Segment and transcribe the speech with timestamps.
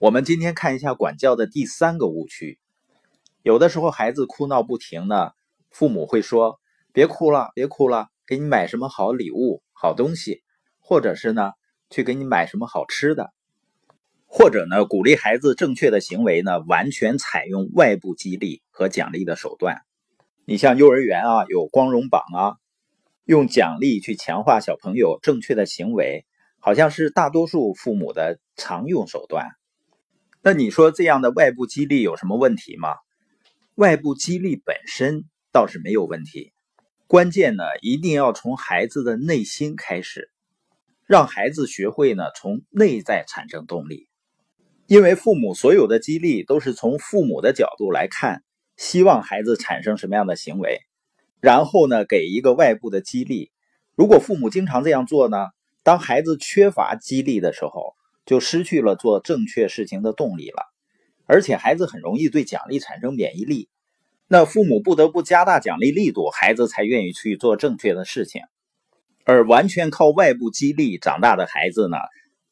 [0.00, 2.60] 我们今天看一下管教的第三个误区。
[3.42, 5.32] 有的时候孩子哭闹不停呢，
[5.70, 6.60] 父母会说
[6.94, 10.44] ：“别哭了，别哭了，给你买什么好礼物、好东西，
[10.78, 11.50] 或者是呢，
[11.90, 13.32] 去给你买什么好吃的，
[14.26, 19.82] 或者呢，鼓励孩子正确的行为呢，完全采用外部激励和奖励的手段。
[20.44, 22.54] 你像幼儿园啊，有光荣榜啊，
[23.24, 26.24] 用奖励去强化小朋友正确的行为，
[26.60, 29.48] 好像是大多数父母的常用手段。”
[30.48, 32.94] 那你说这样的外部激励有什么问题吗？
[33.74, 36.54] 外部激励本身倒是没有问题，
[37.06, 40.30] 关键呢一定要从孩子的内心开始，
[41.04, 44.08] 让孩子学会呢从内在产生动力。
[44.86, 48.42] 因为父母所有的激励都是从父母的角度来看，
[48.74, 50.80] 希望孩子产生什么样的行为，
[51.42, 53.50] 然后呢给一个外部的激励。
[53.94, 55.36] 如果父母经常这样做呢，
[55.82, 57.97] 当孩子缺乏激励的时候。
[58.28, 60.62] 就失去了做正确事情的动力了，
[61.24, 63.70] 而且孩子很容易对奖励产生免疫力。
[64.26, 68.42] 那父母不得不加大奖励力度，孩子才愿意去做正确的事情。
[69.24, 71.96] 而完全靠外部激励长大的孩子呢，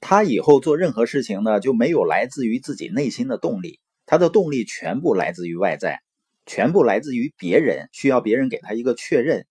[0.00, 6.00] 他以后做任何事情呢，就没有来自于自己内心的动力，他的动力全部来自于外在，
[6.46, 9.46] 全部来自于别人，需要别人给他一个确认。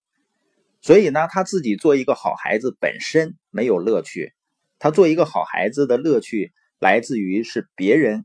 [0.82, 4.34] 所以呢，他自己做一个好孩子本身没有乐趣。
[4.80, 8.24] 他做一个好孩子的乐趣来自于是别人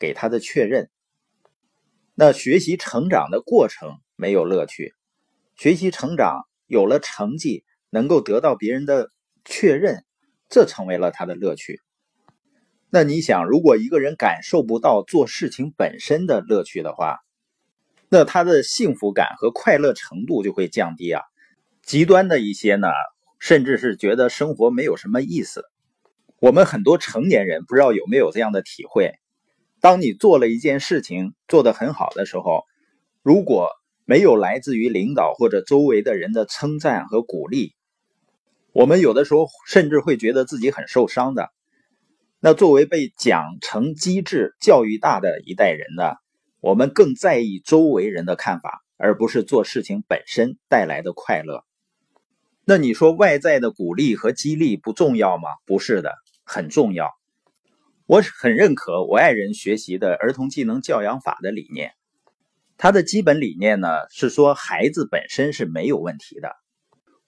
[0.00, 0.90] 给他的确认。
[2.14, 4.94] 那学习成长的过程没有乐趣，
[5.56, 9.10] 学习成长有了成绩，能够得到别人的
[9.44, 10.04] 确认，
[10.50, 11.80] 这成为了他的乐趣。
[12.90, 17.20] 那你想，如果一个人感受不到做事情本身的乐趣的话，
[18.08, 21.22] 那他的幸福感和快乐程度就会降低啊。
[21.80, 22.88] 极端的一些呢，
[23.38, 25.64] 甚至是觉得生活没有什么意思。
[26.42, 29.12] 我们很多成年人不知道有没有这样的体会：
[29.80, 32.64] 当你做了一件事情做得很好的时候，
[33.22, 33.68] 如果
[34.04, 37.76] 没有来自于领导或者周围的人的称赞和鼓励，
[38.72, 41.48] 我们有的时候甚至会觉得自己很受伤的。
[42.40, 46.16] 那作为被奖惩机制教育大的一代人呢，
[46.58, 51.62] 我们更在意周围人的看法，而不是做事情本身带来的快乐。
[52.64, 55.48] 那你说外在的鼓励和激励不重要吗？
[55.66, 56.12] 不是的。
[56.54, 57.08] 很重要，
[58.04, 61.94] 我很认可我爱人学习的儿童技能教养法的理念。
[62.76, 66.52] 他的基本理念呢是说，孩子本身是没有问题的。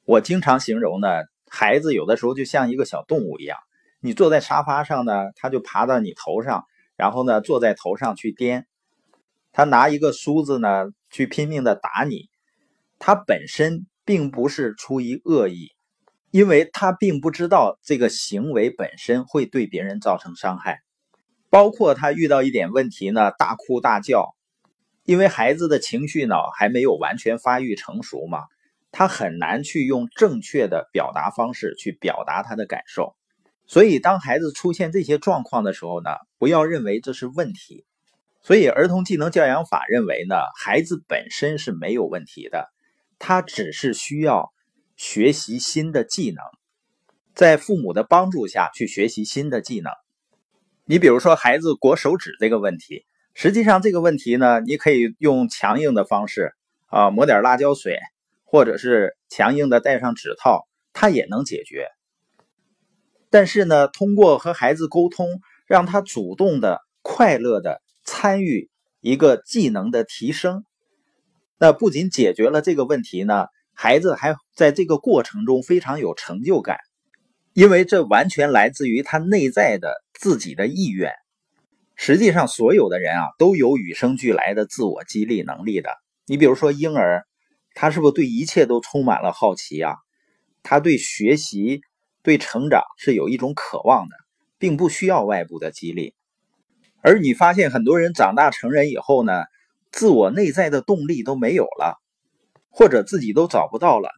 [0.04, 1.08] 我经常形容呢，
[1.48, 3.56] 孩子有的时候就像一个小动物一样，
[4.00, 8.66] 你坐在沙发上呢，他就爬到你头上，然后呢坐在头上去颠。
[9.52, 12.28] 他拿一个梳子呢去拼命的打你，
[12.98, 15.73] 他本身并不是出于恶意。
[16.34, 20.81] 因为他并不知道这个行为本身会对别人造成伤害，
[21.49, 24.34] 包括他遇到一点问题呢，大哭大叫。
[25.05, 28.41] 因为孩子的情绪脑还没有完全发育成熟嘛，
[28.91, 33.15] 他很难去用正确的表达方式去表达他的感受。
[33.69, 37.84] 所以，当孩子出现这些状况的时候呢，不要认为这是问题。
[38.43, 42.72] 所以，儿童技能教养法认为呢，孩子本身是没有问题的，
[43.21, 44.53] 他只是需要。
[44.97, 46.44] 学习新的技能，
[47.34, 49.93] 在父母的帮助下去学习新的技能。
[50.84, 53.04] 你比如说，孩子裹手指这个问题，
[53.34, 56.53] 实际上这个问题呢，你可以用强硬的方式
[56.87, 57.99] 啊，抹点辣椒水，
[58.44, 61.88] 或者是强硬的戴上指套，它也能解决。
[63.31, 70.65] 但是呢，通过和孩子沟通，让他主动的、快乐的参与一个技能的提升，
[71.59, 73.47] 那不仅解决了这个问题呢。
[73.74, 76.78] 孩子还在这个过程中非常有成就感，
[77.52, 81.12] 因为这完全来自于他内在的自己的意愿。
[81.96, 85.90] 实际上，所有的人啊都有与生俱来的自我激励能力的。
[86.26, 87.24] 你比如说婴儿，
[87.74, 89.94] 他是不是对一切都充满了好奇啊？
[90.62, 91.82] 他对学习、
[92.22, 94.16] 对成长是有一种渴望的，
[94.58, 96.14] 并不需要外部的激励。
[97.00, 99.44] 而你发现很多人长大成人以后呢，
[99.92, 102.00] 自我内在的动力都没有了。
[102.76, 104.10] 或者自己都找不到了，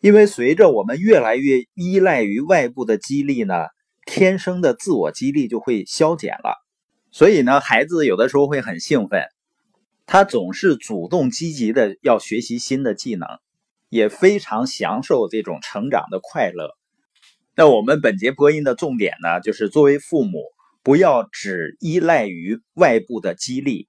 [0.00, 3.64] 因为随着我们越来越依赖于外部的激励呢，
[4.06, 6.56] 天生的自我激励就会消减了。
[7.10, 9.24] 所以呢，孩子有的时候会很兴奋，
[10.06, 13.26] 他总是主动积极的要学习新的技能，
[13.88, 16.70] 也非常享受这种成长的快乐。
[17.56, 20.44] 那我们本节播音的重点呢，就是作为父母，
[20.84, 23.88] 不要只依赖于外部的激励。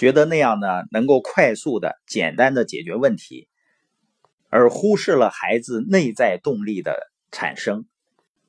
[0.00, 3.48] 觉得那样呢，能够快速的、简单的解决问题，
[4.48, 6.96] 而忽视了孩子内在动力的
[7.30, 7.84] 产生。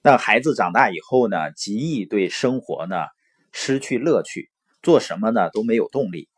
[0.02, 2.96] 那孩子长大以后呢，极易对生活呢
[3.52, 4.50] 失去乐趣，
[4.82, 6.30] 做什么呢都没有动力。